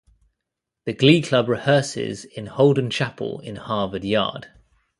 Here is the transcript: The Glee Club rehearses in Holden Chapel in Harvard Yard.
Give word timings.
The 0.85 0.93
Glee 0.93 1.21
Club 1.21 1.47
rehearses 1.47 2.25
in 2.25 2.47
Holden 2.47 2.89
Chapel 2.89 3.39
in 3.41 3.55
Harvard 3.57 4.03
Yard. 4.03 4.47